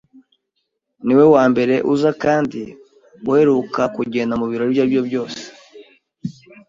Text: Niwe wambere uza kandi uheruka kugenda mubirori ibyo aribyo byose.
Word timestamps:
Niwe 1.05 1.25
wambere 1.33 1.75
uza 1.93 2.11
kandi 2.23 2.61
uheruka 3.29 3.81
kugenda 3.95 4.33
mubirori 4.39 4.69
ibyo 4.73 4.81
aribyo 4.83 5.01
byose. 5.07 5.41